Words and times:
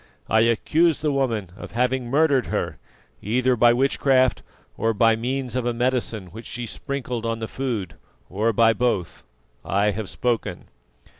I 0.27 0.39
accuse 0.39 0.97
the 0.97 1.11
woman 1.11 1.51
of 1.55 1.73
having 1.73 2.07
murdered 2.07 2.47
her, 2.47 2.79
either 3.21 3.55
by 3.55 3.71
witchcraft 3.71 4.41
or 4.75 4.95
by 4.95 5.15
means 5.15 5.55
of 5.55 5.67
a 5.67 5.75
medicine 5.75 6.29
which 6.31 6.47
she 6.47 6.65
sprinkled 6.65 7.23
on 7.23 7.37
the 7.37 7.47
food, 7.47 7.93
or 8.27 8.51
by 8.51 8.73
both. 8.73 9.21
I 9.63 9.91
have 9.91 10.09
spoken." 10.09 10.65